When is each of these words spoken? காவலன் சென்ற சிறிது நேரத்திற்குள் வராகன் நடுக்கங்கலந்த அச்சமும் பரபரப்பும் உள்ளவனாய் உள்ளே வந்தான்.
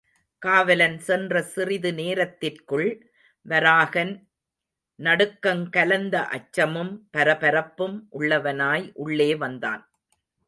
காவலன் 0.41 0.99
சென்ற 0.99 1.41
சிறிது 1.41 1.93
நேரத்திற்குள் 1.93 2.87
வராகன் 3.45 4.13
நடுக்கங்கலந்த 4.99 6.15
அச்சமும் 6.29 6.93
பரபரப்பும் 7.17 7.97
உள்ளவனாய் 8.11 8.91
உள்ளே 8.93 9.35
வந்தான். 9.35 9.83